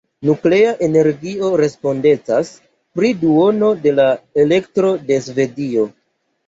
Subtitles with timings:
[0.27, 2.51] Nuklea energio respondecas
[2.99, 4.09] pri duono de la
[4.49, 5.89] elektro de Svedio.